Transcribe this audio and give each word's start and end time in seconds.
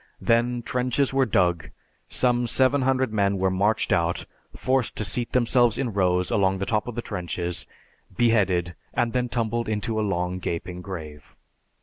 Then, 0.19 0.63
trenches 0.63 1.13
were 1.13 1.27
dug, 1.27 1.69
some 2.09 2.47
seven 2.47 2.81
hundred 2.81 3.13
men 3.13 3.37
were 3.37 3.51
marched 3.51 3.93
out, 3.93 4.25
forced 4.55 4.95
to 4.95 5.05
seat 5.05 5.33
themselves 5.33 5.77
in 5.77 5.93
rows 5.93 6.31
along 6.31 6.57
the 6.57 6.65
top 6.65 6.87
of 6.87 6.95
the 6.95 7.03
trenches, 7.03 7.67
beheaded, 8.17 8.73
and 8.95 9.13
then 9.13 9.29
tumbled 9.29 9.69
into 9.69 9.99
a 9.99 10.01
long 10.01 10.39
gaping 10.39 10.81
grave. 10.81 11.35